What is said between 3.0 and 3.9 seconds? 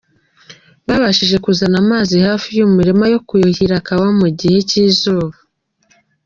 yo kuhira